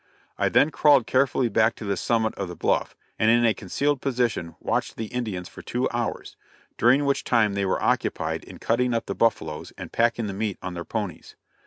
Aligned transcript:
I 0.35 0.49
then 0.49 0.71
crawled 0.71 1.05
carefully 1.05 1.47
back 1.47 1.75
to 1.75 1.85
the 1.85 1.95
summit 1.95 2.33
of 2.33 2.47
the 2.47 2.55
bluff, 2.55 2.95
and 3.19 3.29
in 3.29 3.45
a 3.45 3.53
concealed 3.53 4.01
position 4.01 4.55
watched 4.59 4.95
the 4.97 5.05
Indians 5.05 5.47
for 5.47 5.61
two 5.61 5.87
hours, 5.91 6.35
during 6.75 7.05
which 7.05 7.23
time 7.23 7.53
they 7.53 7.67
were 7.67 7.79
occupied 7.83 8.43
in 8.43 8.57
cutting 8.57 8.95
up 8.95 9.05
the 9.05 9.13
buffaloes 9.13 9.71
and 9.77 9.91
packing 9.91 10.25
the 10.25 10.33
meat 10.33 10.57
on 10.59 10.73
their 10.73 10.85
ponies. 10.85 11.35